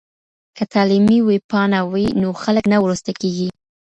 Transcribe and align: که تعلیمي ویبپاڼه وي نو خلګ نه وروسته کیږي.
که 0.55 0.63
تعلیمي 0.73 1.17
ویبپاڼه 1.29 1.79
وي 1.91 2.05
نو 2.21 2.29
خلګ 2.43 2.63
نه 2.73 2.77
وروسته 2.83 3.11
کیږي. 3.21 3.49